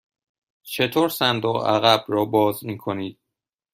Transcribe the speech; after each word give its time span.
چطور 0.63 1.09
صندوق 1.09 1.63
عقب 1.65 2.05
را 2.07 2.25
باز 2.25 2.65
می 2.65 2.77
کنید؟ 2.77 3.19